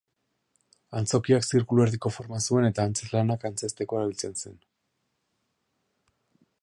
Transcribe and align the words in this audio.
Antzokiak 0.99 1.45
zirkuluerdiko 1.51 2.11
forma 2.15 2.39
zuen 2.45 2.67
eta 2.71 2.85
antzezlanak 2.91 3.45
antzezteko 3.51 4.01
erabiltzen 4.01 4.35
zen. 4.41 4.57